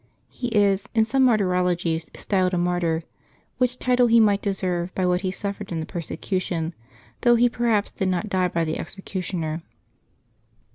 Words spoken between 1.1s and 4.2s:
Martyrologies, styled a martyr, which title he